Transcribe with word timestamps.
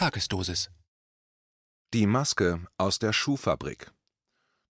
Tagesdosis. 0.00 0.70
Die 1.92 2.06
Maske 2.06 2.66
aus 2.78 2.98
der 2.98 3.12
Schuhfabrik. 3.12 3.92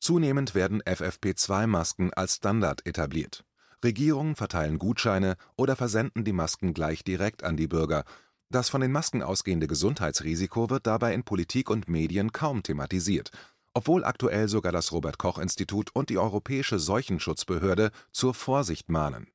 Zunehmend 0.00 0.56
werden 0.56 0.82
FFP2-Masken 0.82 2.12
als 2.12 2.38
Standard 2.38 2.84
etabliert. 2.84 3.44
Regierungen 3.84 4.34
verteilen 4.34 4.80
Gutscheine 4.80 5.36
oder 5.56 5.76
versenden 5.76 6.24
die 6.24 6.32
Masken 6.32 6.74
gleich 6.74 7.04
direkt 7.04 7.44
an 7.44 7.56
die 7.56 7.68
Bürger. 7.68 8.02
Das 8.48 8.70
von 8.70 8.80
den 8.80 8.90
Masken 8.90 9.22
ausgehende 9.22 9.68
Gesundheitsrisiko 9.68 10.68
wird 10.68 10.88
dabei 10.88 11.14
in 11.14 11.22
Politik 11.22 11.70
und 11.70 11.88
Medien 11.88 12.32
kaum 12.32 12.64
thematisiert, 12.64 13.30
obwohl 13.72 14.04
aktuell 14.04 14.48
sogar 14.48 14.72
das 14.72 14.90
Robert 14.90 15.18
Koch 15.18 15.38
Institut 15.38 15.94
und 15.94 16.10
die 16.10 16.18
Europäische 16.18 16.80
Seuchenschutzbehörde 16.80 17.92
zur 18.10 18.34
Vorsicht 18.34 18.88
mahnen. 18.88 19.30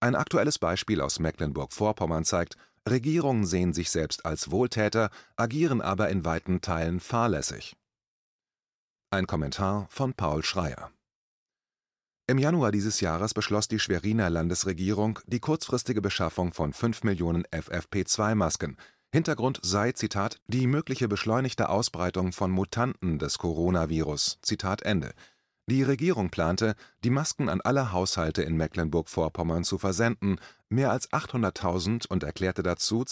Ein 0.00 0.16
aktuelles 0.16 0.58
Beispiel 0.58 1.00
aus 1.00 1.20
Mecklenburg-Vorpommern 1.20 2.24
zeigt, 2.24 2.56
Regierungen 2.90 3.44
sehen 3.46 3.72
sich 3.72 3.90
selbst 3.90 4.24
als 4.24 4.50
Wohltäter, 4.50 5.10
agieren 5.36 5.80
aber 5.80 6.08
in 6.08 6.24
weiten 6.24 6.60
Teilen 6.60 7.00
fahrlässig. 7.00 7.76
Ein 9.10 9.26
Kommentar 9.26 9.86
von 9.90 10.14
Paul 10.14 10.44
Schreier. 10.44 10.90
Im 12.26 12.36
Januar 12.36 12.72
dieses 12.72 13.00
Jahres 13.00 13.32
beschloss 13.32 13.68
die 13.68 13.78
Schweriner 13.78 14.28
Landesregierung 14.28 15.18
die 15.26 15.40
kurzfristige 15.40 16.02
Beschaffung 16.02 16.52
von 16.52 16.74
5 16.74 17.04
Millionen 17.04 17.44
FFP2-Masken. 17.46 18.76
Hintergrund 19.10 19.60
sei, 19.62 19.92
Zitat, 19.92 20.38
die 20.46 20.66
mögliche 20.66 21.08
beschleunigte 21.08 21.70
Ausbreitung 21.70 22.32
von 22.32 22.50
Mutanten 22.50 23.18
des 23.18 23.38
Coronavirus. 23.38 24.40
Zitat 24.42 24.82
Ende. 24.82 25.14
Die 25.68 25.82
Regierung 25.82 26.30
plante, 26.30 26.76
die 27.04 27.10
Masken 27.10 27.50
an 27.50 27.60
alle 27.60 27.92
Haushalte 27.92 28.42
in 28.42 28.56
Mecklenburg-Vorpommern 28.56 29.64
zu 29.64 29.76
versenden, 29.76 30.40
mehr 30.70 30.90
als 30.90 31.10
800.000 31.10 32.06
und 32.08 32.22
erklärte 32.22 32.62
dazu, 32.62 33.04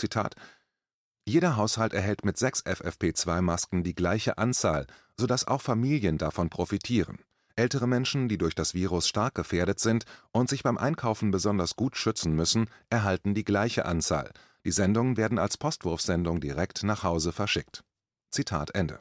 jeder 1.27 1.57
Haushalt 1.57 1.93
erhält 1.93 2.25
mit 2.25 2.39
sechs 2.39 2.65
FFP2-Masken 2.65 3.85
die 3.85 3.95
gleiche 3.95 4.39
Anzahl, 4.39 4.87
sodass 5.19 5.47
auch 5.47 5.61
Familien 5.61 6.17
davon 6.17 6.49
profitieren. 6.49 7.19
Ältere 7.57 7.87
Menschen, 7.87 8.27
die 8.27 8.39
durch 8.39 8.55
das 8.55 8.73
Virus 8.73 9.07
stark 9.07 9.35
gefährdet 9.35 9.79
sind 9.79 10.07
und 10.33 10.49
sich 10.49 10.63
beim 10.63 10.79
Einkaufen 10.79 11.31
besonders 11.31 11.77
gut 11.77 11.99
schützen 11.99 12.35
müssen, 12.35 12.71
erhalten 12.89 13.35
die 13.35 13.45
gleiche 13.45 13.85
Anzahl. 13.85 14.31
Die 14.65 14.73
Sendungen 14.73 15.19
werden 15.19 15.39
als 15.39 15.59
Postwurfsendung 15.59 16.41
direkt 16.41 16.85
nach 16.85 17.03
Hause 17.03 17.33
verschickt. 17.33 17.85
Ende. 18.73 19.01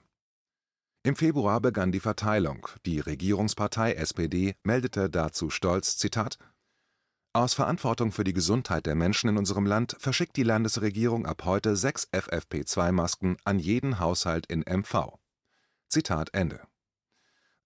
Im 1.06 1.16
Februar 1.16 1.62
begann 1.62 1.92
die 1.92 2.00
Verteilung. 2.00 2.68
Die 2.88 3.00
Regierungspartei 3.00 3.94
SPD 3.94 4.56
meldete 4.64 5.08
dazu 5.08 5.52
stolz, 5.52 5.98
Zitat, 5.98 6.40
aus 7.32 7.54
Verantwortung 7.54 8.12
für 8.12 8.24
die 8.24 8.34
Gesundheit 8.34 8.88
der 8.88 8.96
Menschen 8.96 9.30
in 9.30 9.38
unserem 9.38 9.68
Land 9.68 9.96
verschickt 10.00 10.36
die 10.36 10.42
Landesregierung 10.42 11.28
ab 11.28 11.46
heute 11.46 11.76
sechs 11.76 12.08
FFP2-Masken 12.12 13.38
an 13.44 13.60
jeden 13.60 14.00
Haushalt 14.00 14.48
in 14.48 14.62
MV. 14.62 15.20
Zitat 15.90 16.34
Ende. 16.34 16.62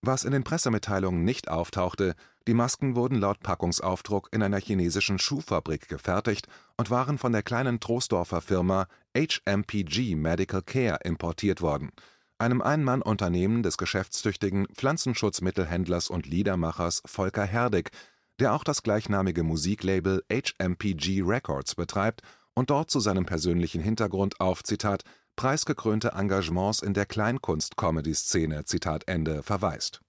Was 0.02 0.26
in 0.26 0.34
den 0.34 0.44
Pressemitteilungen 0.44 1.23
nicht 1.23 1.48
auftauchte, 1.48 2.16
die 2.45 2.54
Masken 2.54 2.98
wurden 2.98 3.20
laut 3.20 3.40
Packungsaufdruck 3.40 4.28
in 4.34 4.44
einer 4.44 4.60
chinesischen 4.60 5.17
Schuhfabrik 5.17 5.88
gefertigt 5.88 6.50
und 6.76 6.90
waren 6.90 7.17
von 7.17 7.32
der 7.32 7.44
kleinen 7.44 7.80
Troisdorfer 7.80 8.42
Firma 8.42 8.88
HMPG 9.16 10.17
Medical 10.17 10.62
Care 10.62 11.00
importiert 11.06 11.62
worden, 11.62 11.94
einem 12.40 12.62
Ein-Mann-Unternehmen 12.62 13.64
des 13.64 13.78
geschäftstüchtigen 13.78 14.68
Pflanzenschutzmittelhändlers 14.73 16.09
und 16.09 16.26
Liedermachers 16.26 17.04
Volker 17.06 17.45
Herdig, 17.45 17.92
der 18.40 18.54
auch 18.54 18.64
das 18.64 18.82
gleichnamige 18.82 19.44
Musiklabel 19.44 20.23
HMPG 20.32 21.22
Records 21.23 21.76
betreibt 21.76 22.22
und 22.54 22.70
dort 22.70 22.90
zu 22.90 23.00
seinem 23.00 23.26
persönlichen 23.26 23.82
Hintergrund 23.82 24.40
auf 24.40 24.64
Zitat 24.64 25.04
preisgekrönte 25.36 26.14
Engagements 26.16 26.82
in 26.82 26.94
der 26.94 27.06
Kleinkunst-Comedy-Szene 27.06 28.66
Zitat 28.66 29.08
Ende 29.08 29.44
verweist. 29.44 30.02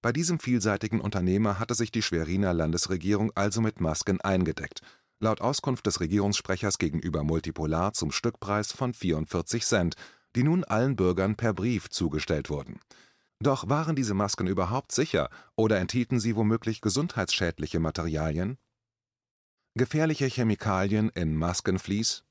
Bei 0.00 0.12
diesem 0.12 0.38
vielseitigen 0.38 1.00
Unternehmer 1.00 1.58
hatte 1.58 1.74
sich 1.74 1.90
die 1.90 2.02
Schweriner 2.02 2.54
Landesregierung 2.54 3.32
also 3.34 3.60
mit 3.60 3.80
Masken 3.80 4.20
eingedeckt, 4.20 4.80
laut 5.20 5.40
Auskunft 5.40 5.86
des 5.86 6.00
Regierungssprechers 6.00 6.78
gegenüber 6.78 7.24
Multipolar 7.24 7.92
zum 7.92 8.12
Stückpreis 8.12 8.72
von 8.72 8.94
44 8.94 9.64
Cent, 9.64 9.94
die 10.36 10.42
nun 10.42 10.64
allen 10.64 10.96
Bürgern 10.96 11.36
per 11.36 11.52
Brief 11.52 11.88
zugestellt 11.90 12.50
wurden 12.50 12.80
doch 13.40 13.68
waren 13.68 13.94
diese 13.94 14.14
Masken 14.14 14.48
überhaupt 14.48 14.92
sicher 14.92 15.30
oder 15.54 15.78
enthielten 15.78 16.18
sie 16.18 16.34
womöglich 16.34 16.80
gesundheitsschädliche 16.80 17.78
Materialien? 17.78 18.58
Gefährliche 19.74 20.26
Chemikalien 20.26 21.08
in 21.10 21.36
Maskenvlies? 21.36 22.24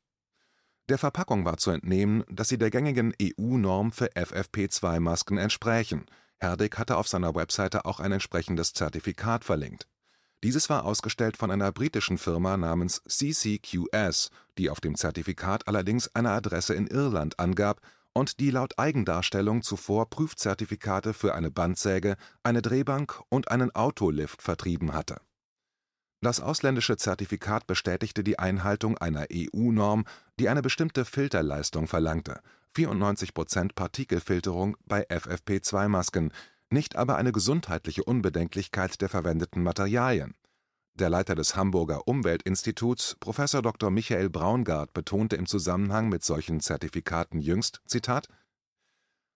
Der 0.90 0.98
Verpackung 0.98 1.46
war 1.46 1.58
zu 1.58 1.72
entnehmen, 1.72 2.24
dass 2.30 2.50
sie 2.50 2.58
der 2.58 2.72
gängigen 2.72 3.14
EU-Norm 3.22 3.92
für 3.92 4.08
FFP2-Masken 4.14 5.38
entsprächen. 5.38 6.06
Herdig 6.40 6.78
hatte 6.78 6.98
auf 6.98 7.08
seiner 7.08 7.36
Webseite 7.36 7.86
auch 7.86 8.00
ein 8.00 8.12
entsprechendes 8.12 8.74
Zertifikat 8.74 9.46
verlinkt. 9.46 9.88
Dieses 10.48 10.70
war 10.70 10.86
ausgestellt 10.86 11.36
von 11.36 11.52
einer 11.52 11.74
britischen 11.74 12.18
Firma 12.18 12.56
namens 12.56 13.02
CCQS, 13.06 14.30
die 14.58 14.70
auf 14.70 14.80
dem 14.80 14.96
Zertifikat 14.96 15.68
allerdings 15.68 16.16
eine 16.16 16.30
Adresse 16.30 16.74
in 16.74 16.88
Irland 16.88 17.38
angab 17.38 17.82
und 18.14 18.40
die 18.40 18.50
laut 18.50 18.80
Eigendarstellung 18.80 19.62
zuvor 19.62 20.10
Prüfzertifikate 20.10 21.14
für 21.14 21.36
eine 21.36 21.52
Bandsäge, 21.52 22.16
eine 22.44 22.62
Drehbank 22.62 23.22
und 23.28 23.52
einen 23.52 23.76
Autolift 23.76 24.42
vertrieben 24.42 24.94
hatte. 24.94 25.20
Das 26.22 26.40
ausländische 26.40 26.96
Zertifikat 26.96 27.68
bestätigte 27.68 28.24
die 28.24 28.40
Einhaltung 28.40 28.98
einer 28.98 29.26
EU-Norm, 29.30 30.06
die 30.40 30.48
eine 30.48 30.62
bestimmte 30.62 31.04
Filterleistung 31.04 31.88
verlangte, 31.88 32.40
94% 32.74 33.74
Partikelfilterung 33.76 34.78
bei 34.86 35.06
FFP2-Masken, 35.10 36.32
nicht 36.72 36.96
aber 36.96 37.16
eine 37.16 37.32
gesundheitliche 37.32 38.04
Unbedenklichkeit 38.04 39.02
der 39.02 39.10
verwendeten 39.10 39.64
Materialien 39.64 40.36
der 41.00 41.10
Leiter 41.10 41.36
des 41.36 41.56
Hamburger 41.56 42.08
Umweltinstituts, 42.08 43.18
Prof. 43.20 43.38
Dr. 43.38 43.92
Michael 43.92 44.30
Braungart, 44.30 44.94
betonte 44.94 45.36
im 45.36 45.46
Zusammenhang 45.46 46.10
mit 46.10 46.24
solchen 46.24 46.60
Zertifikaten 46.60 47.40
jüngst: 47.40 47.82
„Zitat, 47.86 48.28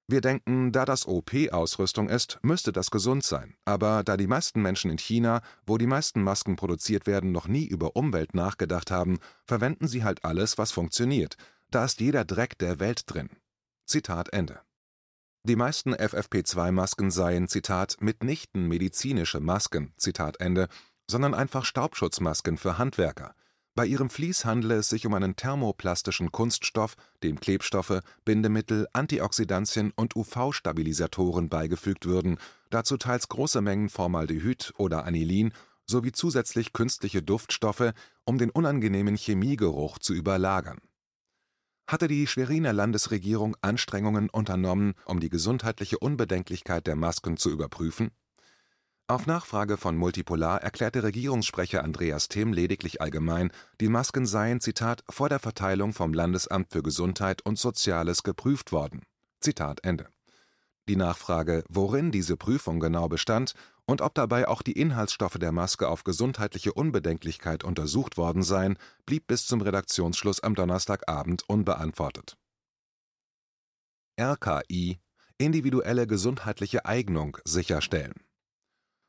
Wir 0.07 0.21
denken, 0.21 0.71
da 0.71 0.85
das 0.85 1.07
OP-Ausrüstung 1.07 2.09
ist, 2.09 2.39
müsste 2.41 2.71
das 2.71 2.91
gesund 2.91 3.23
sein. 3.23 3.55
Aber 3.63 4.03
da 4.03 4.17
die 4.17 4.27
meisten 4.27 4.61
Menschen 4.61 4.91
in 4.91 4.97
China, 4.97 5.41
wo 5.65 5.77
die 5.77 5.87
meisten 5.87 6.21
Masken 6.23 6.55
produziert 6.55 7.07
werden, 7.07 7.31
noch 7.31 7.47
nie 7.47 7.65
über 7.65 7.95
Umwelt 7.95 8.33
nachgedacht 8.33 8.91
haben, 8.91 9.19
verwenden 9.45 9.87
sie 9.87 10.03
halt 10.03 10.25
alles, 10.25 10.57
was 10.57 10.71
funktioniert. 10.71 11.37
Da 11.69 11.85
ist 11.85 12.01
jeder 12.01 12.25
Dreck 12.25 12.57
der 12.57 12.79
Welt 12.79 13.03
drin. 13.05 13.29
Zitat 13.85 14.33
Ende. 14.33 14.59
Die 15.43 15.55
meisten 15.55 15.95
FFP2-Masken 15.95 17.09
seien, 17.09 17.47
Zitat, 17.47 17.97
mitnichten 17.99 18.67
medizinische 18.67 19.39
Masken, 19.39 19.91
Zitat 19.97 20.39
Ende, 20.39 20.67
sondern 21.09 21.33
einfach 21.33 21.65
Staubschutzmasken 21.65 22.57
für 22.57 22.77
Handwerker. 22.77 23.33
Bei 23.73 23.87
ihrem 23.87 24.11
Vlies 24.11 24.45
handele 24.45 24.75
es 24.75 24.89
sich 24.89 25.07
um 25.07 25.15
einen 25.15 25.35
thermoplastischen 25.35 26.31
Kunststoff, 26.31 26.95
dem 27.23 27.39
Klebstoffe, 27.39 28.01
Bindemittel, 28.23 28.87
Antioxidantien 28.93 29.91
und 29.95 30.15
UV-Stabilisatoren 30.15 31.49
beigefügt 31.49 32.05
würden, 32.05 32.37
dazu 32.69 32.97
teils 32.97 33.27
große 33.27 33.61
Mengen 33.61 33.89
Formaldehyd 33.89 34.73
oder 34.77 35.05
Anilin 35.05 35.53
sowie 35.87 36.11
zusätzlich 36.11 36.71
künstliche 36.71 37.23
Duftstoffe, 37.23 37.93
um 38.25 38.37
den 38.37 38.51
unangenehmen 38.51 39.15
Chemiegeruch 39.15 39.97
zu 39.97 40.13
überlagern. 40.13 40.81
Hatte 41.87 42.07
die 42.07 42.27
Schweriner 42.27 42.73
Landesregierung 42.73 43.55
Anstrengungen 43.61 44.29
unternommen, 44.29 44.93
um 45.05 45.19
die 45.19 45.29
gesundheitliche 45.29 45.99
Unbedenklichkeit 45.99 46.87
der 46.87 46.95
Masken 46.95 47.37
zu 47.37 47.49
überprüfen? 47.49 48.11
Auf 49.07 49.27
Nachfrage 49.27 49.75
von 49.75 49.97
Multipolar 49.97 50.61
erklärte 50.61 51.03
Regierungssprecher 51.03 51.83
Andreas 51.83 52.29
Timm 52.29 52.53
lediglich 52.53 53.01
allgemein, 53.01 53.51
die 53.81 53.89
Masken 53.89 54.25
seien 54.25 54.61
Zitat 54.61 55.03
vor 55.09 55.27
der 55.27 55.39
Verteilung 55.39 55.91
vom 55.91 56.13
Landesamt 56.13 56.71
für 56.71 56.81
Gesundheit 56.81 57.41
und 57.45 57.59
Soziales 57.59 58.23
geprüft 58.23 58.71
worden. 58.71 59.01
Zitat 59.41 59.83
Ende. 59.83 60.07
Die 60.91 60.97
Nachfrage, 60.97 61.63
worin 61.69 62.11
diese 62.11 62.35
Prüfung 62.35 62.81
genau 62.81 63.07
bestand 63.07 63.53
und 63.85 64.01
ob 64.01 64.13
dabei 64.13 64.49
auch 64.49 64.61
die 64.61 64.73
Inhaltsstoffe 64.73 65.37
der 65.37 65.53
Maske 65.53 65.87
auf 65.87 66.03
gesundheitliche 66.03 66.73
Unbedenklichkeit 66.73 67.63
untersucht 67.63 68.17
worden 68.17 68.43
seien, 68.43 68.77
blieb 69.05 69.25
bis 69.25 69.47
zum 69.47 69.61
Redaktionsschluss 69.61 70.41
am 70.41 70.53
Donnerstagabend 70.53 71.47
unbeantwortet. 71.47 72.35
RKI 74.19 74.99
individuelle 75.37 76.07
gesundheitliche 76.07 76.83
Eignung 76.83 77.37
sicherstellen 77.45 78.15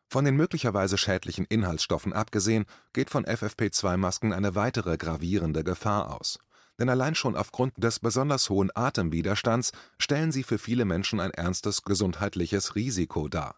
von 0.08 0.25
den 0.25 0.37
möglicherweise 0.37 0.99
schädlichen 0.99 1.46
Inhaltsstoffen 1.46 2.12
abgesehen, 2.12 2.67
geht 2.93 3.08
von 3.08 3.25
FFP2-Masken 3.25 4.34
eine 4.34 4.55
weitere 4.55 4.99
gravierende 4.99 5.64
Gefahr 5.64 6.14
aus. 6.14 6.38
Denn 6.78 6.88
allein 6.88 7.14
schon 7.14 7.36
aufgrund 7.36 7.74
des 7.76 8.00
besonders 8.00 8.50
hohen 8.50 8.70
Atemwiderstands 8.74 9.72
stellen 9.98 10.32
sie 10.32 10.42
für 10.42 10.58
viele 10.58 10.84
Menschen 10.84 11.20
ein 11.20 11.30
ernstes 11.30 11.82
gesundheitliches 11.82 12.74
Risiko 12.74 13.28
dar. 13.28 13.56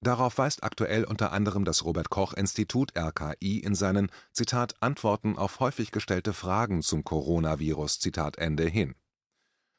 Darauf 0.00 0.38
weist 0.38 0.62
aktuell 0.62 1.04
unter 1.04 1.32
anderem 1.32 1.64
das 1.64 1.84
Robert 1.84 2.10
Koch 2.10 2.34
Institut 2.34 2.96
RKI 2.96 3.58
in 3.58 3.74
seinen 3.74 4.10
Antworten 4.80 5.38
auf 5.38 5.60
häufig 5.60 5.90
gestellte 5.90 6.32
Fragen 6.32 6.82
zum 6.82 7.04
Coronavirus 7.04 8.00
hin 8.02 8.94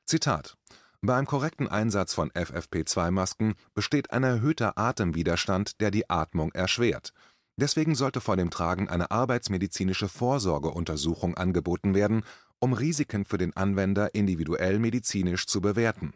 Zitat 0.05 0.57
beim 1.05 1.27
korrekten 1.27 1.67
Einsatz 1.67 2.15
von 2.15 2.31
FFP2-Masken 2.31 3.53
besteht 3.75 4.09
ein 4.11 4.23
erhöhter 4.23 4.75
Atemwiderstand, 4.75 5.79
der 5.79 5.91
die 5.91 6.09
Atmung 6.09 6.51
erschwert. 6.53 7.13
Deswegen 7.57 7.93
sollte 7.93 8.21
vor 8.21 8.37
dem 8.37 8.49
Tragen 8.49 8.89
eine 8.89 9.11
arbeitsmedizinische 9.11 10.09
Vorsorgeuntersuchung 10.09 11.35
angeboten 11.35 11.93
werden, 11.93 12.23
um 12.59 12.73
Risiken 12.73 13.25
für 13.25 13.37
den 13.37 13.55
Anwender 13.55 14.13
individuell 14.15 14.79
medizinisch 14.79 15.47
zu 15.47 15.61
bewerten. 15.61 16.13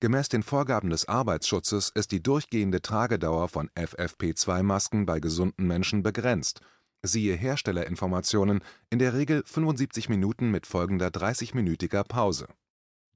Gemäß 0.00 0.28
den 0.28 0.42
Vorgaben 0.42 0.90
des 0.90 1.06
Arbeitsschutzes 1.08 1.90
ist 1.94 2.12
die 2.12 2.22
durchgehende 2.22 2.82
Tragedauer 2.82 3.48
von 3.48 3.70
FFP2-Masken 3.70 5.06
bei 5.06 5.20
gesunden 5.20 5.66
Menschen 5.66 6.02
begrenzt 6.02 6.60
(siehe 7.02 7.34
Herstellerinformationen, 7.34 8.62
in 8.90 8.98
der 8.98 9.14
Regel 9.14 9.42
75 9.44 10.08
Minuten 10.08 10.50
mit 10.50 10.66
folgender 10.66 11.08
30-minütiger 11.08 12.04
Pause 12.04 12.46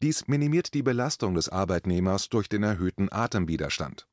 dies 0.03 0.29
minimiert 0.29 0.75
die 0.75 0.83
Belastung 0.83 1.35
des 1.35 1.49
Arbeitnehmers 1.49 2.29
durch 2.29 2.51
den 2.51 2.63
erhöhten 2.63 3.11
Atemwiderstand. 3.11 4.07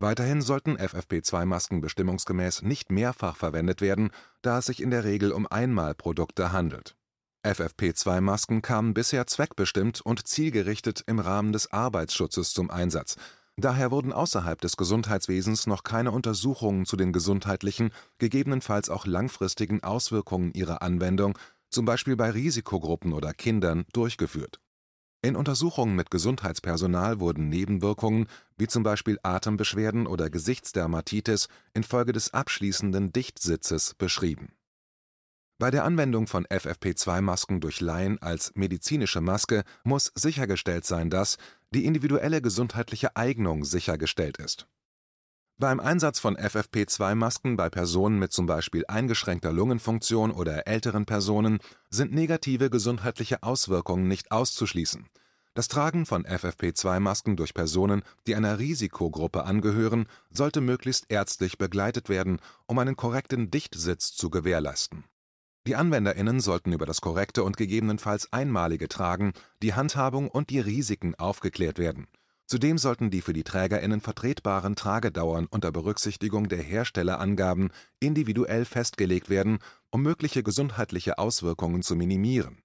Weiterhin 0.00 0.42
sollten 0.42 0.76
FFP2-Masken 0.76 1.80
bestimmungsgemäß 1.80 2.62
nicht 2.62 2.90
mehrfach 2.90 3.36
verwendet 3.36 3.80
werden, 3.80 4.10
da 4.42 4.58
es 4.58 4.66
sich 4.66 4.82
in 4.82 4.90
der 4.90 5.04
Regel 5.04 5.30
um 5.30 5.46
Einmalprodukte 5.46 6.50
handelt. 6.50 6.96
FFP2-Masken 7.48 8.62
kamen 8.62 8.94
bisher 8.94 9.26
zweckbestimmt 9.26 10.00
und 10.00 10.26
zielgerichtet 10.26 11.02
im 11.06 11.18
Rahmen 11.18 11.52
des 11.52 11.72
Arbeitsschutzes 11.72 12.52
zum 12.52 12.70
Einsatz. 12.70 13.16
Daher 13.56 13.90
wurden 13.90 14.12
außerhalb 14.12 14.60
des 14.60 14.76
Gesundheitswesens 14.76 15.66
noch 15.66 15.82
keine 15.82 16.12
Untersuchungen 16.12 16.86
zu 16.86 16.96
den 16.96 17.12
gesundheitlichen, 17.12 17.90
gegebenenfalls 18.18 18.90
auch 18.90 19.06
langfristigen 19.06 19.82
Auswirkungen 19.82 20.52
ihrer 20.52 20.82
Anwendung, 20.82 21.36
zum 21.70 21.84
Beispiel 21.84 22.16
bei 22.16 22.30
Risikogruppen 22.30 23.12
oder 23.12 23.32
Kindern, 23.34 23.84
durchgeführt 23.92 24.60
in 25.20 25.34
Untersuchungen 25.34 25.96
mit 25.96 26.12
Gesundheitspersonal 26.12 27.18
wurden 27.18 27.48
Nebenwirkungen 27.48 28.28
wie 28.56 28.68
zum 28.68 28.84
Beispiel 28.84 29.18
Atembeschwerden 29.22 30.06
oder 30.06 30.30
Gesichtsdermatitis 30.30 31.48
infolge 31.74 32.12
des 32.12 32.32
abschließenden 32.32 33.12
Dichtsitzes 33.12 33.94
beschrieben. 33.94 34.52
Bei 35.58 35.70
der 35.70 35.84
Anwendung 35.84 36.26
von 36.26 36.46
FFP2-Masken 36.46 37.60
durch 37.60 37.80
Laien 37.80 38.22
als 38.22 38.52
medizinische 38.54 39.20
Maske 39.20 39.64
muss 39.82 40.12
sichergestellt 40.14 40.84
sein, 40.84 41.10
dass 41.10 41.36
die 41.74 41.84
individuelle 41.84 42.40
gesundheitliche 42.40 43.16
Eignung 43.16 43.64
sichergestellt 43.64 44.38
ist 44.38 44.68
beim 45.60 45.80
Einsatz 45.80 46.20
von 46.20 46.36
FFP2-Masken 46.36 47.56
bei 47.56 47.68
Personen 47.68 48.20
mit 48.20 48.32
zum 48.32 48.46
Beispiel 48.46 48.84
eingeschränkter 48.86 49.52
Lungenfunktion 49.52 50.30
oder 50.30 50.68
älteren 50.68 51.04
Personen 51.04 51.58
sind 51.90 52.12
negative 52.12 52.70
gesundheitliche 52.70 53.42
Auswirkungen 53.42 54.06
nicht 54.06 54.30
auszuschließen. 54.30 55.08
Das 55.54 55.66
Tragen 55.66 56.06
von 56.06 56.24
FFP2-Masken 56.24 57.34
durch 57.34 57.54
Personen, 57.54 58.02
die 58.28 58.36
einer 58.36 58.60
Risikogruppe 58.60 59.44
angehören, 59.44 60.06
sollte 60.30 60.60
möglichst 60.60 61.06
ärztlich 61.08 61.58
begleitet 61.58 62.08
werden, 62.08 62.40
um 62.66 62.78
einen 62.78 62.94
korrekten 62.94 63.50
Dichtsitz 63.50 64.14
zu 64.14 64.30
gewährleisten. 64.30 65.04
Die 65.68 65.76
AnwenderInnen 65.76 66.40
sollten 66.40 66.72
über 66.72 66.86
das 66.86 67.00
korrekte 67.00 67.44
und 67.44 67.56
gegebenenfalls 67.56 68.32
einmalige 68.32 68.88
Tragen, 68.88 69.32
die 69.62 69.74
Handhabung 69.74 70.28
und 70.28 70.50
die 70.50 70.58
Risiken 70.58 71.14
aufgeklärt 71.14 71.78
werden 71.78 72.08
Zudem 72.48 72.78
sollten 72.78 73.10
die 73.10 73.20
für 73.20 73.34
die 73.34 73.44
TrägerInnen 73.44 74.00
vertretbaren 74.00 74.74
Tragedauern 74.74 75.46
unter 75.50 75.70
Berücksichtigung 75.70 76.48
der 76.48 76.62
Herstellerangaben 76.62 77.70
individuell 78.00 78.64
festgelegt 78.64 79.28
werden, 79.28 79.58
um 79.90 80.02
mögliche 80.02 80.42
gesundheitliche 80.42 81.18
Auswirkungen 81.18 81.82
zu 81.82 81.94
minimieren. 81.94 82.62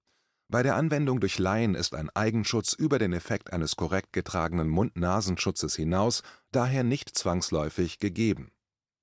Bei 0.48 0.62
der 0.62 0.76
Anwendung 0.76 1.20
durch 1.20 1.38
Laien 1.38 1.74
ist 1.74 1.94
ein 1.94 2.08
Eigenschutz 2.08 2.72
über 2.72 2.98
den 2.98 3.12
Effekt 3.12 3.52
eines 3.52 3.76
korrekt 3.76 4.14
getragenen 4.14 4.68
Mund-Nasenschutzes 4.68 5.76
hinaus 5.76 6.22
daher 6.50 6.82
nicht 6.82 7.10
zwangsläufig 7.10 7.98
gegeben. 7.98 8.52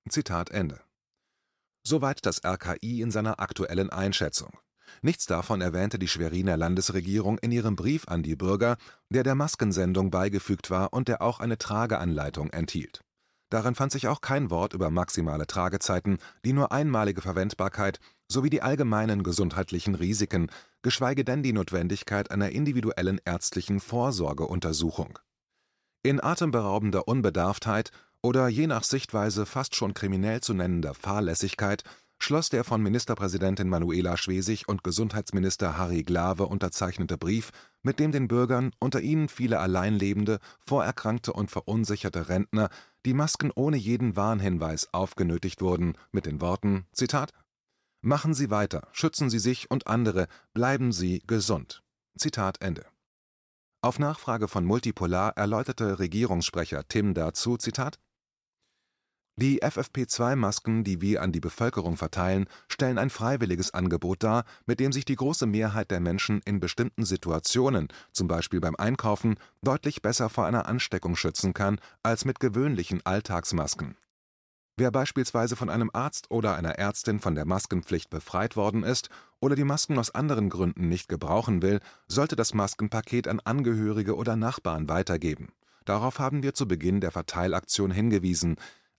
Zitat 0.08 0.50
Ende. 0.50 0.80
Soweit 1.84 2.24
das 2.26 2.44
RKI 2.44 3.02
in 3.02 3.10
seiner 3.10 3.40
aktuellen 3.40 3.90
Einschätzung 3.90 4.52
Nichts 5.00 5.26
davon 5.26 5.60
erwähnte 5.60 5.98
die 5.98 6.08
Schweriner 6.08 6.56
Landesregierung 6.56 7.38
in 7.38 7.52
ihrem 7.52 7.76
Brief 7.76 8.06
an 8.08 8.22
die 8.22 8.36
Bürger, 8.36 8.76
der 9.08 9.22
der 9.22 9.34
Maskensendung 9.34 10.10
beigefügt 10.10 10.70
war 10.70 10.92
und 10.92 11.08
der 11.08 11.22
auch 11.22 11.40
eine 11.40 11.58
Trageanleitung 11.58 12.50
enthielt. 12.50 13.00
Darin 13.48 13.74
fand 13.74 13.92
sich 13.92 14.08
auch 14.08 14.20
kein 14.20 14.50
Wort 14.50 14.72
über 14.72 14.90
maximale 14.90 15.46
Tragezeiten, 15.46 16.18
die 16.44 16.52
nur 16.52 16.72
einmalige 16.72 17.20
Verwendbarkeit 17.20 18.00
sowie 18.30 18.48
die 18.48 18.62
allgemeinen 18.62 19.22
gesundheitlichen 19.22 19.94
Risiken, 19.94 20.50
geschweige 20.80 21.24
denn 21.24 21.42
die 21.42 21.52
Notwendigkeit 21.52 22.30
einer 22.30 22.50
individuellen 22.50 23.20
ärztlichen 23.24 23.80
Vorsorgeuntersuchung. 23.80 25.18
In 26.02 26.22
atemberaubender 26.22 27.06
Unbedarftheit 27.06 27.90
oder 28.22 28.48
je 28.48 28.66
nach 28.66 28.84
Sichtweise 28.84 29.46
fast 29.46 29.74
schon 29.74 29.94
kriminell 29.94 30.40
zu 30.40 30.54
nennender 30.54 30.94
Fahrlässigkeit 30.94 31.82
schloss 32.22 32.48
der 32.50 32.62
von 32.62 32.80
Ministerpräsidentin 32.80 33.68
Manuela 33.68 34.16
Schwesig 34.16 34.68
und 34.68 34.84
Gesundheitsminister 34.84 35.76
Harry 35.76 36.04
Glawe 36.04 36.46
unterzeichnete 36.46 37.18
Brief, 37.18 37.50
mit 37.82 37.98
dem 37.98 38.12
den 38.12 38.28
Bürgern, 38.28 38.70
unter 38.78 39.00
ihnen 39.00 39.28
viele 39.28 39.58
alleinlebende, 39.58 40.38
vorerkrankte 40.64 41.32
und 41.32 41.50
verunsicherte 41.50 42.28
Rentner, 42.28 42.70
die 43.04 43.12
Masken 43.12 43.50
ohne 43.52 43.76
jeden 43.76 44.14
Warnhinweis 44.14 44.94
aufgenötigt 44.94 45.60
wurden, 45.62 45.98
mit 46.12 46.26
den 46.26 46.40
Worten: 46.40 46.86
„Zitat 46.92 47.32
Machen 48.02 48.34
Sie 48.34 48.50
weiter, 48.50 48.88
schützen 48.92 49.28
Sie 49.28 49.40
sich 49.40 49.70
und 49.70 49.88
andere, 49.88 50.28
bleiben 50.54 50.92
Sie 50.92 51.22
gesund. 51.26 51.82
Zitat 52.16 52.60
Ende. 52.62 52.86
“Auf 53.80 53.98
Nachfrage 53.98 54.46
von 54.46 54.64
Multipolar 54.64 55.36
erläuterte 55.36 55.98
Regierungssprecher 55.98 56.86
Tim 56.86 57.14
dazu: 57.14 57.56
Zitat 57.56 57.98
die 59.36 59.62
FFP2-Masken, 59.62 60.84
die 60.84 61.00
wir 61.00 61.22
an 61.22 61.32
die 61.32 61.40
Bevölkerung 61.40 61.96
verteilen, 61.96 62.46
stellen 62.68 62.98
ein 62.98 63.08
freiwilliges 63.08 63.72
Angebot 63.72 64.22
dar, 64.22 64.44
mit 64.66 64.78
dem 64.78 64.92
sich 64.92 65.06
die 65.06 65.16
große 65.16 65.46
Mehrheit 65.46 65.90
der 65.90 66.00
Menschen 66.00 66.42
in 66.44 66.60
bestimmten 66.60 67.04
Situationen, 67.06 67.88
zum 68.12 68.28
Beispiel 68.28 68.60
beim 68.60 68.76
Einkaufen, 68.76 69.36
deutlich 69.62 70.02
besser 70.02 70.28
vor 70.28 70.44
einer 70.44 70.66
Ansteckung 70.66 71.16
schützen 71.16 71.54
kann 71.54 71.80
als 72.02 72.26
mit 72.26 72.40
gewöhnlichen 72.40 73.00
Alltagsmasken. 73.06 73.96
Wer 74.76 74.90
beispielsweise 74.90 75.56
von 75.56 75.70
einem 75.70 75.90
Arzt 75.92 76.30
oder 76.30 76.56
einer 76.56 76.78
Ärztin 76.78 77.20
von 77.20 77.34
der 77.34 77.44
Maskenpflicht 77.44 78.10
befreit 78.10 78.56
worden 78.56 78.82
ist 78.82 79.10
oder 79.40 79.54
die 79.54 79.64
Masken 79.64 79.98
aus 79.98 80.14
anderen 80.14 80.50
Gründen 80.50 80.88
nicht 80.88 81.08
gebrauchen 81.08 81.62
will, 81.62 81.80
sollte 82.06 82.36
das 82.36 82.54
Maskenpaket 82.54 83.28
an 83.28 83.40
Angehörige 83.40 84.16
oder 84.16 84.36
Nachbarn 84.36 84.88
weitergeben. 84.88 85.52
Darauf 85.84 86.18
haben 86.18 86.42
wir 86.42 86.54
zu 86.54 86.66
Beginn 86.66 87.00
der 87.00 87.10
Verteilaktion 87.10 87.90
hingewiesen 87.90 88.56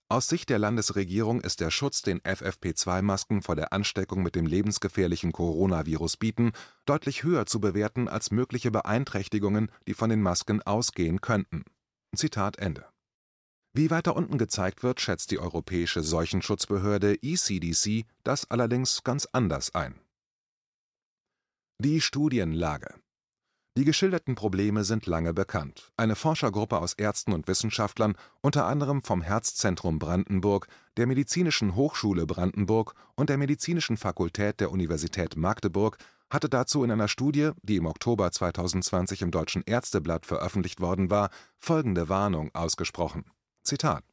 aus 0.08 0.28
Sicht 0.28 0.50
der 0.50 0.58
Landesregierung 0.58 1.40
ist 1.40 1.60
der 1.60 1.70
Schutz, 1.70 2.02
den 2.02 2.20
FFP2-Masken 2.20 3.42
vor 3.42 3.56
der 3.56 3.72
Ansteckung 3.72 4.22
mit 4.22 4.34
dem 4.34 4.46
lebensgefährlichen 4.46 5.32
Coronavirus 5.32 6.18
bieten, 6.18 6.52
deutlich 6.84 7.24
höher 7.24 7.46
zu 7.46 7.60
bewerten 7.60 8.08
als 8.08 8.30
mögliche 8.30 8.70
Beeinträchtigungen, 8.70 9.70
die 9.86 9.94
von 9.94 10.10
den 10.10 10.20
Masken 10.20 10.62
ausgehen 10.62 11.20
könnten. 11.20 11.64
Zitat 12.14 12.58
Ende. 12.58 12.86
Wie 13.72 13.90
weiter 13.90 14.14
unten 14.14 14.38
gezeigt 14.38 14.82
wird, 14.82 15.00
schätzt 15.00 15.30
die 15.30 15.40
Europäische 15.40 16.02
Seuchenschutzbehörde 16.02 17.16
ECDC 17.22 18.06
das 18.22 18.50
allerdings 18.50 19.02
ganz 19.02 19.26
anders 19.32 19.74
ein. 19.74 19.98
Die 21.78 22.00
Studienlage 22.00 22.94
die 23.76 23.84
geschilderten 23.84 24.36
Probleme 24.36 24.84
sind 24.84 25.06
lange 25.06 25.34
bekannt. 25.34 25.90
Eine 25.96 26.14
Forschergruppe 26.14 26.78
aus 26.78 26.94
Ärzten 26.94 27.32
und 27.32 27.48
Wissenschaftlern, 27.48 28.14
unter 28.40 28.66
anderem 28.66 29.02
vom 29.02 29.20
Herzzentrum 29.20 29.98
Brandenburg, 29.98 30.68
der 30.96 31.06
Medizinischen 31.06 31.74
Hochschule 31.74 32.26
Brandenburg 32.26 32.94
und 33.16 33.30
der 33.30 33.38
Medizinischen 33.38 33.96
Fakultät 33.96 34.60
der 34.60 34.70
Universität 34.70 35.36
Magdeburg, 35.36 35.98
hatte 36.30 36.48
dazu 36.48 36.84
in 36.84 36.90
einer 36.90 37.08
Studie, 37.08 37.50
die 37.62 37.76
im 37.76 37.86
Oktober 37.86 38.30
2020 38.30 39.22
im 39.22 39.30
Deutschen 39.30 39.62
Ärzteblatt 39.66 40.24
veröffentlicht 40.24 40.80
worden 40.80 41.10
war, 41.10 41.30
folgende 41.58 42.08
Warnung 42.08 42.54
ausgesprochen: 42.54 43.24
Zitat. 43.64 44.04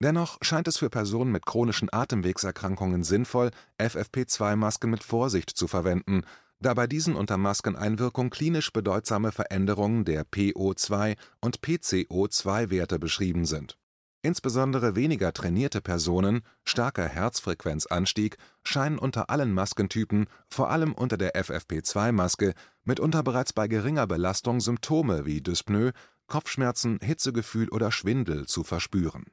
Dennoch 0.00 0.38
scheint 0.42 0.68
es 0.68 0.76
für 0.76 0.90
Personen 0.90 1.32
mit 1.32 1.44
chronischen 1.44 1.88
Atemwegserkrankungen 1.90 3.02
sinnvoll, 3.02 3.50
FFP2-Masken 3.80 4.90
mit 4.90 5.02
Vorsicht 5.02 5.50
zu 5.50 5.66
verwenden 5.66 6.22
da 6.60 6.74
bei 6.74 6.86
diesen 6.86 7.14
unter 7.14 7.36
Maskeneinwirkung 7.36 8.30
klinisch 8.30 8.72
bedeutsame 8.72 9.32
Veränderungen 9.32 10.04
der 10.04 10.24
PO2 10.24 11.16
und 11.40 11.60
PCO2-Werte 11.60 12.98
beschrieben 12.98 13.44
sind. 13.44 13.78
Insbesondere 14.22 14.96
weniger 14.96 15.32
trainierte 15.32 15.80
Personen 15.80 16.42
(starker 16.64 17.06
Herzfrequenzanstieg) 17.06 18.36
scheinen 18.64 18.98
unter 18.98 19.30
allen 19.30 19.54
Maskentypen, 19.54 20.26
vor 20.50 20.70
allem 20.70 20.92
unter 20.92 21.16
der 21.16 21.36
FFP2-Maske, 21.36 22.54
mitunter 22.82 23.22
bereits 23.22 23.52
bei 23.52 23.68
geringer 23.68 24.08
Belastung 24.08 24.60
Symptome 24.60 25.24
wie 25.24 25.40
Dyspnoe, 25.40 25.92
Kopfschmerzen, 26.26 26.98
Hitzegefühl 27.00 27.68
oder 27.68 27.92
Schwindel 27.92 28.46
zu 28.46 28.64
verspüren. 28.64 29.24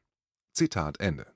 Zitat 0.53 0.99
Ende 0.99 1.34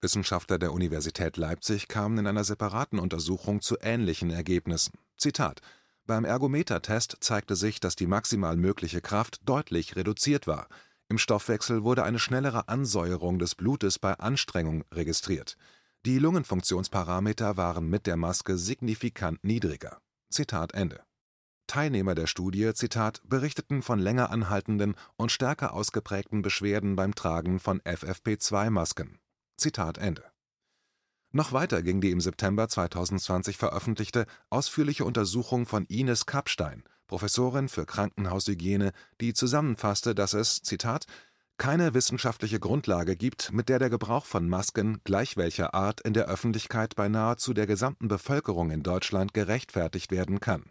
Wissenschaftler 0.00 0.58
der 0.58 0.72
Universität 0.72 1.36
Leipzig 1.36 1.88
kamen 1.88 2.18
in 2.18 2.26
einer 2.26 2.44
separaten 2.44 2.98
Untersuchung 2.98 3.60
zu 3.60 3.76
ähnlichen 3.80 4.30
Ergebnissen. 4.30 4.92
Zitat 5.16 5.60
Beim 6.06 6.24
Ergometertest 6.24 7.16
zeigte 7.20 7.56
sich, 7.56 7.80
dass 7.80 7.96
die 7.96 8.06
maximal 8.06 8.56
mögliche 8.56 9.00
Kraft 9.00 9.40
deutlich 9.44 9.96
reduziert 9.96 10.46
war. 10.46 10.68
Im 11.08 11.18
Stoffwechsel 11.18 11.84
wurde 11.84 12.04
eine 12.04 12.18
schnellere 12.18 12.68
Ansäuerung 12.68 13.38
des 13.38 13.54
Blutes 13.54 13.98
bei 13.98 14.14
Anstrengung 14.14 14.84
registriert. 14.92 15.56
Die 16.04 16.18
Lungenfunktionsparameter 16.18 17.56
waren 17.56 17.88
mit 17.88 18.06
der 18.06 18.16
Maske 18.16 18.58
signifikant 18.58 19.42
niedriger. 19.42 19.98
Zitat 20.30 20.74
Ende. 20.74 21.00
Teilnehmer 21.66 22.14
der 22.14 22.26
Studie 22.26 22.70
berichteten 23.24 23.82
von 23.82 23.98
länger 23.98 24.30
anhaltenden 24.30 24.94
und 25.16 25.32
stärker 25.32 25.72
ausgeprägten 25.72 26.42
Beschwerden 26.42 26.94
beim 26.94 27.14
Tragen 27.14 27.58
von 27.58 27.80
FFP2-Masken. 27.80 29.18
Zitat 29.56 29.98
Ende. 29.98 30.24
Noch 31.32 31.52
weiter 31.52 31.82
ging 31.82 32.00
die 32.00 32.10
im 32.10 32.20
September 32.20 32.68
2020 32.68 33.56
veröffentlichte 33.56 34.26
ausführliche 34.48 35.04
Untersuchung 35.04 35.66
von 35.66 35.84
Ines 35.86 36.26
Kapstein, 36.26 36.84
Professorin 37.06 37.68
für 37.68 37.86
Krankenhaushygiene, 37.86 38.92
die 39.20 39.34
zusammenfasste, 39.34 40.14
dass 40.14 40.32
es 40.34 40.62
Zitat 40.62 41.06
keine 41.58 41.94
wissenschaftliche 41.94 42.60
Grundlage 42.60 43.16
gibt, 43.16 43.52
mit 43.52 43.68
der 43.68 43.78
der 43.78 43.90
Gebrauch 43.90 44.26
von 44.26 44.48
Masken 44.48 45.00
gleich 45.04 45.36
welcher 45.36 45.74
Art 45.74 46.00
in 46.02 46.12
der 46.12 46.26
Öffentlichkeit 46.26 46.96
bei 46.96 47.08
nahezu 47.08 47.54
der 47.54 47.66
gesamten 47.66 48.08
Bevölkerung 48.08 48.70
in 48.70 48.82
Deutschland 48.82 49.32
gerechtfertigt 49.32 50.10
werden 50.10 50.40
kann. 50.40 50.70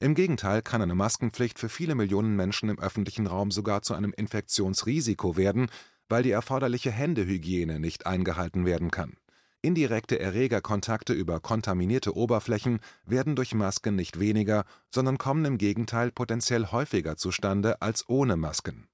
Im 0.00 0.14
Gegenteil 0.14 0.62
kann 0.62 0.82
eine 0.82 0.94
Maskenpflicht 0.96 1.58
für 1.58 1.68
viele 1.68 1.94
Millionen 1.94 2.34
Menschen 2.34 2.68
im 2.68 2.80
öffentlichen 2.80 3.26
Raum 3.26 3.50
sogar 3.50 3.82
zu 3.82 3.94
einem 3.94 4.12
Infektionsrisiko 4.12 5.36
werden, 5.36 5.70
weil 6.12 6.22
die 6.22 6.30
erforderliche 6.30 6.90
Händehygiene 6.90 7.80
nicht 7.80 8.04
eingehalten 8.04 8.66
werden 8.66 8.90
kann. 8.90 9.16
Indirekte 9.62 10.20
Erregerkontakte 10.20 11.14
über 11.14 11.40
kontaminierte 11.40 12.14
Oberflächen 12.14 12.80
werden 13.06 13.34
durch 13.34 13.54
Masken 13.54 13.96
nicht 13.96 14.20
weniger, 14.20 14.66
sondern 14.94 15.16
kommen 15.16 15.46
im 15.46 15.56
Gegenteil 15.56 16.12
potenziell 16.12 16.66
häufiger 16.66 17.16
zustande 17.16 17.80
als 17.80 18.06
ohne 18.10 18.36
Masken. 18.36 18.88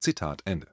Zitat 0.00 0.40
Ende 0.46 0.68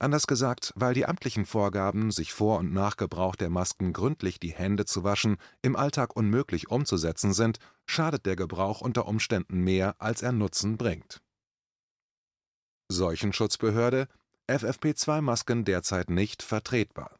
Anders 0.00 0.26
gesagt, 0.26 0.72
weil 0.74 0.92
die 0.92 1.06
amtlichen 1.06 1.46
Vorgaben, 1.46 2.10
sich 2.10 2.32
vor 2.32 2.58
und 2.58 2.72
nach 2.72 2.96
Gebrauch 2.96 3.36
der 3.36 3.48
Masken 3.48 3.92
gründlich 3.92 4.40
die 4.40 4.54
Hände 4.54 4.86
zu 4.86 5.04
waschen, 5.04 5.36
im 5.62 5.76
Alltag 5.76 6.16
unmöglich 6.16 6.68
umzusetzen 6.68 7.32
sind, 7.32 7.60
schadet 7.84 8.26
der 8.26 8.34
Gebrauch 8.34 8.80
unter 8.80 9.06
Umständen 9.06 9.60
mehr, 9.60 9.94
als 10.00 10.22
er 10.22 10.32
Nutzen 10.32 10.76
bringt. 10.76 11.22
Seuchenschutzbehörde 12.88 14.08
FFP2-Masken 14.48 15.64
derzeit 15.64 16.10
nicht 16.10 16.42
vertretbar. 16.42 17.16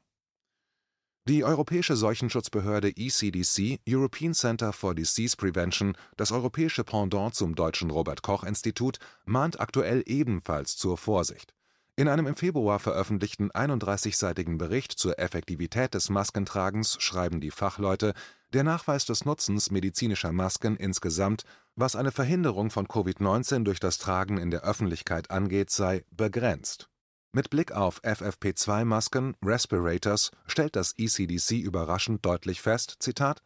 Die 1.28 1.44
Europäische 1.44 1.96
Seuchenschutzbehörde 1.96 2.92
ECDC 2.96 3.80
European 3.88 4.32
Centre 4.32 4.72
for 4.72 4.94
Disease 4.94 5.36
Prevention, 5.36 5.96
das 6.16 6.30
europäische 6.30 6.84
Pendant 6.84 7.34
zum 7.34 7.54
deutschen 7.54 7.90
Robert 7.90 8.22
Koch 8.22 8.44
Institut, 8.44 8.98
mahnt 9.24 9.58
aktuell 9.58 10.02
ebenfalls 10.06 10.76
zur 10.76 10.96
Vorsicht 10.96 11.56
in 11.98 12.08
einem 12.08 12.26
im 12.26 12.36
Februar 12.36 12.78
veröffentlichten 12.78 13.50
31-seitigen 13.50 14.58
Bericht 14.58 14.92
zur 14.92 15.18
Effektivität 15.18 15.94
des 15.94 16.10
Maskentragens 16.10 17.00
schreiben 17.00 17.40
die 17.40 17.50
Fachleute, 17.50 18.12
der 18.52 18.64
Nachweis 18.64 19.06
des 19.06 19.24
Nutzens 19.24 19.70
medizinischer 19.70 20.30
Masken 20.30 20.76
insgesamt, 20.76 21.44
was 21.74 21.96
eine 21.96 22.12
Verhinderung 22.12 22.70
von 22.70 22.86
Covid-19 22.86 23.64
durch 23.64 23.80
das 23.80 23.96
Tragen 23.96 24.36
in 24.36 24.50
der 24.50 24.62
Öffentlichkeit 24.62 25.30
angeht, 25.30 25.70
sei 25.70 26.04
begrenzt. 26.10 26.90
Mit 27.32 27.50
Blick 27.50 27.72
auf 27.72 28.02
FFP2-Masken 28.02 29.36
(Respirators) 29.44 30.30
stellt 30.46 30.76
das 30.76 30.94
ECDC 30.96 31.60
überraschend 31.62 32.24
deutlich 32.24 32.62
fest: 32.62 32.96
Zitat, 33.00 33.42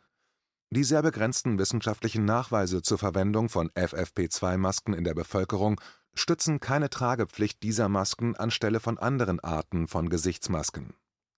Die 0.70 0.84
sehr 0.84 1.02
begrenzten 1.02 1.58
wissenschaftlichen 1.58 2.24
Nachweise 2.24 2.82
zur 2.82 2.98
Verwendung 2.98 3.48
von 3.48 3.70
FFP2-Masken 3.70 4.94
in 4.94 5.04
der 5.04 5.14
Bevölkerung 5.14 5.80
stützen 6.14 6.60
keine 6.60 6.90
Tragepflicht 6.90 7.62
dieser 7.62 7.88
Masken 7.88 8.36
anstelle 8.36 8.80
von 8.80 8.98
anderen 8.98 9.40
Arten 9.40 9.88
von 9.88 10.08
Gesichtsmasken. 10.08 10.94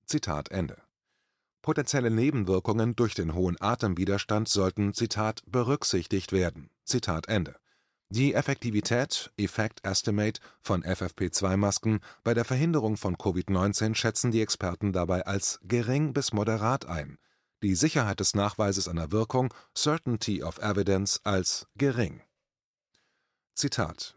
Zitat 0.07 0.51
Ende. 0.51 0.83
Potenzielle 1.63 2.11
Nebenwirkungen 2.11 2.97
durch 2.97 3.15
den 3.15 3.35
hohen 3.35 3.57
Atemwiderstand 3.61 4.49
sollten 4.49 4.95
Zitat 4.95 5.43
berücksichtigt 5.47 6.33
werden. 6.33 6.71
Die 8.15 8.35
Effektivität 8.35 9.33
Effect 9.39 9.87
Estimate 9.87 10.39
von 10.61 10.83
FFP2-Masken 10.83 12.01
bei 12.23 12.35
der 12.35 12.45
Verhinderung 12.45 12.99
von 12.99 13.17
Covid-19 13.17 13.95
schätzen 13.95 14.31
die 14.31 14.43
Experten 14.43 14.93
dabei 14.93 15.25
als 15.25 15.61
gering 15.63 16.13
bis 16.13 16.35
moderat 16.35 16.85
ein, 16.85 17.17
die 17.63 17.75
Sicherheit 17.75 18.21
des 18.21 18.35
Nachweises 18.35 18.87
einer 18.87 19.13
Wirkung 19.13 19.55
Certainty 19.75 20.43
of 20.43 20.59
Evidence 20.59 21.23
als 21.25 21.67
gering. 21.79 22.21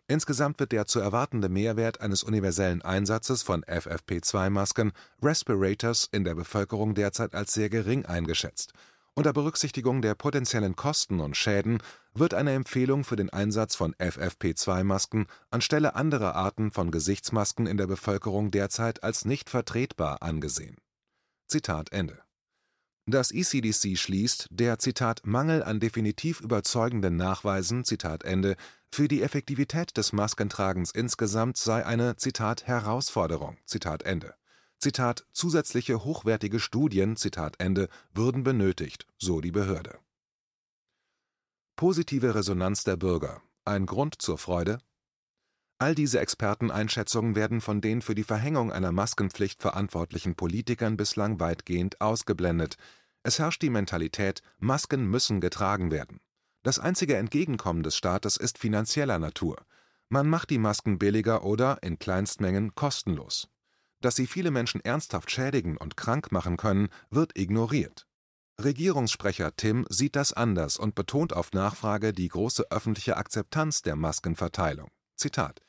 Insgesamt 0.08 0.60
wird 0.60 0.74
der 0.74 0.88
zu 0.88 1.00
erwartende 1.00 1.48
Mehrwert 1.48 2.02
eines 2.02 2.22
universellen 2.22 2.82
Einsatzes 2.82 3.44
von 3.44 3.64
FFP2-Masken 3.64 4.92
(Respirators) 5.22 6.10
in 6.12 6.26
der 6.26 6.36
Bevölkerung 6.36 6.96
derzeit 6.96 7.34
als 7.34 7.54
sehr 7.54 7.70
gering 7.70 8.06
eingeschätzt. 8.06 8.74
Unter 9.18 9.32
Berücksichtigung 9.32 10.02
der 10.02 10.14
potenziellen 10.14 10.76
Kosten 10.76 11.22
und 11.22 11.38
Schäden 11.38 11.82
wird 12.14 12.34
eine 12.34 12.52
Empfehlung 12.52 13.06
für 13.06 13.16
den 13.16 13.30
Einsatz 13.30 13.74
von 13.74 13.96
FFP2-Masken 13.96 15.28
anstelle 15.50 15.96
anderer 15.96 16.36
Arten 16.36 16.70
von 16.70 16.92
Gesichtsmasken 16.92 17.66
in 17.66 17.78
der 17.78 17.88
Bevölkerung 17.88 18.52
derzeit 18.52 19.04
als 19.04 19.24
nicht 19.24 19.50
vertretbar 19.50 20.22
angesehen. 20.22 20.76
Das 23.08 23.32
ECDC 23.32 23.98
schließt, 23.98 24.48
der 24.50 24.80
Zitat 24.80 25.22
Mangel 25.26 25.64
an 25.64 25.80
definitiv 25.80 26.42
überzeugenden 26.42 27.16
Nachweisen 27.16 27.86
für 27.86 29.08
die 29.08 29.22
Effektivität 29.22 29.96
des 29.96 30.12
Maskentragens 30.12 30.92
insgesamt 30.92 31.56
sei 31.56 31.86
eine 31.86 32.18
Zitat 32.18 32.68
Herausforderung 32.68 33.58
Zitat 34.86 35.26
zusätzliche 35.32 36.04
hochwertige 36.04 36.60
Studien 36.60 37.16
Zitat 37.16 37.56
Ende 37.58 37.90
würden 38.14 38.44
benötigt, 38.44 39.08
so 39.18 39.42
die 39.42 39.50
Behörde. 39.50 39.98
Positive 41.76 42.36
Resonanz 42.36 42.84
der 42.84 42.96
Bürger 42.96 43.42
ein 43.66 43.88
Grund 43.88 44.22
zur 44.22 44.38
Freude? 44.38 44.78
All 45.80 45.96
diese 45.96 46.20
Experteneinschätzungen 46.20 47.36
werden 47.36 47.62
von 47.62 47.82
den 47.82 48.04
für 48.04 48.14
die 48.14 48.24
Verhängung 48.24 48.72
einer 48.72 48.92
Maskenpflicht 48.92 49.60
verantwortlichen 49.60 50.36
Politikern 50.36 50.98
bislang 50.98 51.40
weitgehend 51.40 52.00
ausgeblendet. 52.00 52.78
Es 53.24 53.40
herrscht 53.40 53.64
die 53.64 53.72
Mentalität, 53.72 54.44
Masken 54.60 55.10
müssen 55.10 55.42
getragen 55.42 55.90
werden. 55.90 56.20
Das 56.62 56.78
einzige 56.78 57.18
Entgegenkommen 57.18 57.82
des 57.82 57.98
Staates 57.98 58.38
ist 58.38 58.60
finanzieller 58.60 59.18
Natur. 59.18 59.66
Man 60.10 60.30
macht 60.30 60.52
die 60.52 60.60
Masken 60.60 61.00
billiger 61.00 61.44
oder, 61.44 61.82
in 61.82 61.98
Kleinstmengen, 61.98 62.76
kostenlos. 62.76 63.50
Dass 64.02 64.16
sie 64.16 64.28
viele 64.28 64.52
Menschen 64.52 64.82
ernsthaft 64.82 65.32
schädigen 65.32 65.78
und 65.78 65.98
krank 65.98 66.32
machen 66.32 66.58
können, 66.58 66.90
wird 67.10 67.38
ignoriert. 67.38 68.08
Regierungssprecher 68.62 69.56
Tim 69.56 69.86
sieht 69.90 70.16
das 70.16 70.32
anders 70.32 70.78
und 70.78 70.96
betont 70.96 71.34
auf 71.34 71.52
Nachfrage 71.52 72.14
die 72.14 72.28
große 72.28 72.72
öffentliche 72.72 73.18
Akzeptanz 73.18 73.82
der 73.82 73.96
Maskenverteilung. 73.96 74.90
Zitat 75.16 75.66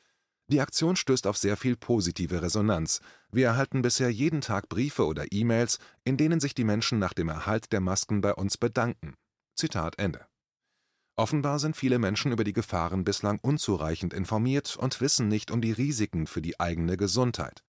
die 0.49 0.61
Aktion 0.61 0.95
stößt 0.95 1.27
auf 1.27 1.37
sehr 1.37 1.57
viel 1.57 1.75
positive 1.75 2.41
Resonanz. 2.41 3.01
Wir 3.31 3.47
erhalten 3.47 3.81
bisher 3.81 4.09
jeden 4.09 4.39
Tag 4.39 4.69
Briefe 4.69 5.05
oder 5.05 5.25
E-Mails, 5.29 5.77
in 6.05 6.15
denen 6.15 6.39
sich 6.39 6.55
die 6.55 6.63
Menschen 6.63 6.99
nach 6.99 7.13
dem 7.13 7.27
Erhalt 7.27 7.73
der 7.73 7.81
Masken 7.81 8.21
bei 8.21 8.33
uns 8.33 8.57
bedanken. 8.57 9.15
Zitat 9.55 9.99
Ende. 9.99 10.25
Offenbar 11.17 11.59
sind 11.59 11.75
viele 11.75 11.99
Menschen 11.99 12.31
über 12.31 12.45
die 12.45 12.53
Gefahren 12.53 13.03
bislang 13.03 13.39
unzureichend 13.41 14.13
informiert 14.13 14.77
und 14.77 15.01
wissen 15.01 15.27
nicht 15.27 15.51
um 15.51 15.59
die 15.59 15.73
Risiken 15.73 16.27
für 16.27 16.41
die 16.41 16.59
eigene 16.61 16.95
Gesundheit. 16.95 17.63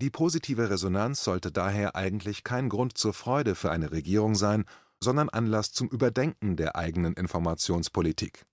Die 0.00 0.10
positive 0.10 0.70
Resonanz 0.70 1.22
sollte 1.24 1.52
daher 1.52 1.94
eigentlich 1.96 2.44
kein 2.44 2.68
Grund 2.68 2.98
zur 2.98 3.14
Freude 3.14 3.54
für 3.54 3.70
eine 3.70 3.92
Regierung 3.92 4.34
sein, 4.34 4.64
sondern 5.00 5.28
Anlass 5.28 5.72
zum 5.72 5.88
Überdenken 5.88 6.56
der 6.56 6.76
eigenen 6.76 7.14
Informationspolitik 7.14 8.44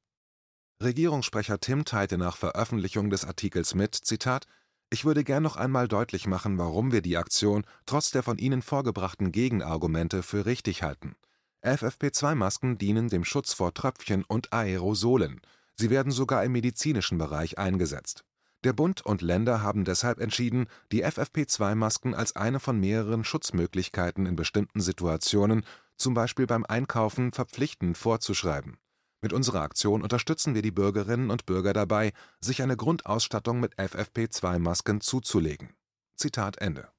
Regierungssprecher 0.82 1.60
Tim 1.60 1.86
teilte 1.86 2.18
nach 2.18 2.36
Veröffentlichung 2.36 3.10
des 3.10 3.24
Artikels 3.24 3.76
mit: 3.76 3.94
„Zitat, 4.04 4.48
Ich 4.90 5.06
würde 5.06 5.24
gern 5.24 5.44
noch 5.44 5.56
einmal 5.56 5.88
deutlich 5.88 6.28
machen, 6.28 6.58
warum 6.58 6.92
wir 6.92 7.02
die 7.02 7.18
Aktion 7.18 7.66
trotz 7.86 8.12
der 8.12 8.24
von 8.24 8.38
Ihnen 8.40 8.62
vorgebrachten 8.62 9.32
Gegenargumente 9.32 10.24
für 10.24 10.46
richtig 10.46 10.84
halten. 10.84 11.16
FFP2-Masken 11.64 12.80
dienen 12.80 13.10
dem 13.10 13.24
Schutz 13.24 13.54
vor 13.54 13.74
Tröpfchen 13.74 14.24
und 14.24 14.52
Aerosolen. 14.52 15.42
Sie 15.76 15.92
werden 15.92 16.12
sogar 16.12 16.44
im 16.44 16.52
medizinischen 16.52 17.20
Bereich 17.20 17.60
eingesetzt. 17.60 18.26
Der 18.64 18.74
Bund 18.74 19.02
und 19.02 19.22
Länder 19.22 19.62
haben 19.62 19.86
deshalb 19.86 20.20
entschieden, 20.20 20.68
die 20.92 21.04
FFP2-Masken 21.06 22.14
als 22.14 22.36
eine 22.36 22.60
von 22.60 22.80
mehreren 22.80 23.24
Schutzmöglichkeiten 23.24 24.26
in 24.26 24.36
bestimmten 24.36 24.82
Situationen, 24.82 25.66
zum 25.98 26.14
Beispiel 26.14 26.46
beim 26.46 26.66
Einkaufen, 26.66 27.32
verpflichtend 27.32 27.98
vorzuschreiben 27.98 28.78
mit 29.22 29.34
unserer 29.34 29.62
Aktion 29.62 30.02
unterstützen 30.02 30.56
wir 30.56 30.64
die 30.64 30.72
Bürgerinnen 30.72 31.30
und 31.30 31.46
Bürger 31.46 31.74
dabei, 31.74 32.12
sich 32.40 32.64
eine 32.64 32.76
Grundausstattung 32.76 33.60
mit 33.60 33.76
FFP2-Masken 33.76 35.00
zuzulegen. 35.00 35.76
Zitat 36.16 36.58
Ende. 36.58 36.90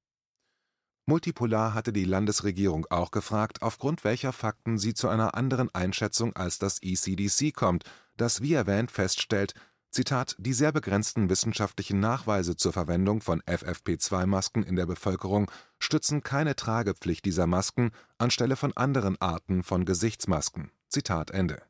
Multipolar 1.05 1.75
hatte 1.75 1.93
die 1.93 2.05
Landesregierung 2.05 2.87
auch 2.91 3.11
gefragt, 3.11 3.61
aufgrund 3.63 4.05
welcher 4.05 4.33
Fakten 4.33 4.79
sie 4.79 4.95
zu 4.95 5.09
einer 5.09 5.35
anderen 5.35 5.75
Einschätzung 5.75 6.37
als 6.37 6.61
das 6.61 6.81
ECDC 6.81 7.53
kommt, 7.53 7.85
das 8.17 8.41
wie 8.41 8.53
erwähnt 8.53 8.93
feststellt, 8.93 9.55
Zitat, 9.93 10.35
die 10.39 10.55
sehr 10.55 10.73
begrenzten 10.73 11.29
wissenschaftlichen 11.29 12.01
Nachweise 12.01 12.57
zur 12.57 12.73
Verwendung 12.73 13.21
von 13.21 13.43
FFP2-Masken 13.43 14.63
in 14.63 14.75
der 14.75 14.87
Bevölkerung 14.87 15.51
stützen 15.79 16.23
keine 16.23 16.57
Tragepflicht 16.57 17.27
dieser 17.27 17.47
Masken 17.47 17.91
anstelle 18.17 18.57
von 18.57 18.75
anderen 18.75 19.21
Arten 19.21 19.63
von 19.63 19.85
Gesichtsmasken. 19.85 20.71
Zitat 20.89 21.31
Ende. 21.31 21.61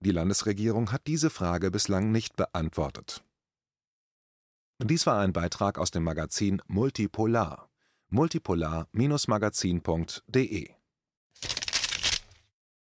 Die 0.00 0.10
Landesregierung 0.10 0.90
hat 0.90 1.06
diese 1.06 1.30
Frage 1.30 1.70
bislang 1.70 2.10
nicht 2.10 2.34
beantwortet. 2.34 3.22
Dies 4.82 5.06
war 5.06 5.20
ein 5.20 5.32
Beitrag 5.32 5.78
aus 5.78 5.92
dem 5.92 6.02
Magazin 6.02 6.60
Multipolar 6.66 7.70
multipolar-magazin.de 8.10 10.73